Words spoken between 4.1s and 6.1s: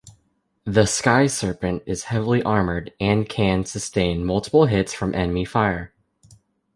multiple hits from enemy fire.